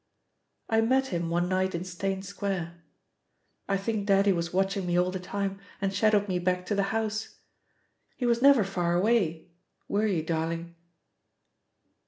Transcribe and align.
"I 0.67 0.81
met 0.81 1.09
him 1.13 1.29
one 1.29 1.47
night 1.47 1.75
in 1.75 1.83
Steyne 1.83 2.23
Square. 2.23 2.81
I 3.69 3.77
think 3.77 4.07
Daddy 4.07 4.33
was 4.33 4.51
watching 4.51 4.87
me 4.87 4.97
all 4.97 5.11
the 5.11 5.19
time 5.19 5.59
and 5.79 5.93
shadowed 5.93 6.27
me 6.27 6.39
back 6.39 6.65
to 6.65 6.73
the 6.73 6.81
house. 6.89 7.35
He 8.15 8.25
was 8.25 8.41
never 8.41 8.63
far 8.63 8.95
away, 8.95 9.51
were 9.87 10.07
you, 10.07 10.23
darling?" 10.23 10.73